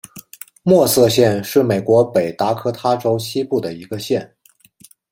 [0.63, 4.35] 默瑟县是美国北达科他州西部的一个县。